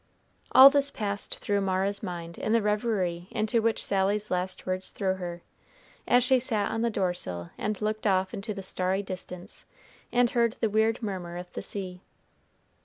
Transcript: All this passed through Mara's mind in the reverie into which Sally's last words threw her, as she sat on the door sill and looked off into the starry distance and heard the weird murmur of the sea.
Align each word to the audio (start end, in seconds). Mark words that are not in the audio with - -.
All 0.51 0.71
this 0.71 0.89
passed 0.89 1.37
through 1.37 1.61
Mara's 1.61 2.01
mind 2.01 2.39
in 2.39 2.53
the 2.53 2.61
reverie 2.63 3.27
into 3.29 3.61
which 3.61 3.85
Sally's 3.85 4.31
last 4.31 4.65
words 4.65 4.89
threw 4.89 5.13
her, 5.13 5.43
as 6.07 6.23
she 6.23 6.39
sat 6.39 6.71
on 6.71 6.81
the 6.81 6.89
door 6.89 7.13
sill 7.13 7.51
and 7.55 7.79
looked 7.83 8.07
off 8.07 8.33
into 8.33 8.51
the 8.55 8.63
starry 8.63 9.03
distance 9.03 9.67
and 10.11 10.31
heard 10.31 10.53
the 10.59 10.71
weird 10.71 11.03
murmur 11.03 11.37
of 11.37 11.53
the 11.53 11.61
sea. 11.61 12.01